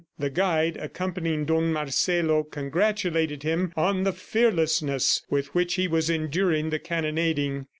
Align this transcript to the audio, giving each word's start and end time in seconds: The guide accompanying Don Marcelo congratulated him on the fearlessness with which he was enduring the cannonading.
The 0.17 0.31
guide 0.31 0.77
accompanying 0.77 1.45
Don 1.45 1.71
Marcelo 1.71 2.41
congratulated 2.41 3.43
him 3.43 3.71
on 3.77 4.01
the 4.01 4.11
fearlessness 4.11 5.21
with 5.29 5.53
which 5.53 5.75
he 5.75 5.87
was 5.87 6.09
enduring 6.09 6.71
the 6.71 6.79
cannonading. 6.79 7.67